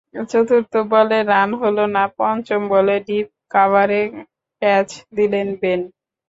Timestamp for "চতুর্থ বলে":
0.31-1.17